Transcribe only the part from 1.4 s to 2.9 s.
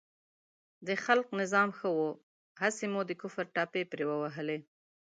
نظام ښه و، هسې